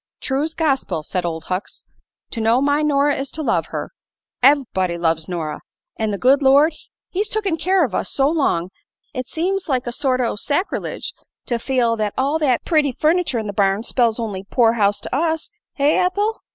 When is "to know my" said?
2.31-2.81